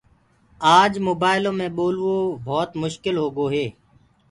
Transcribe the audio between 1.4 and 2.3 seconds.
مي ٻولوو